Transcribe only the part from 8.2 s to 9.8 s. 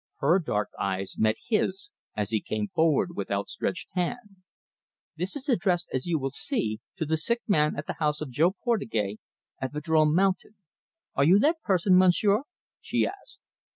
Jo Portugais, at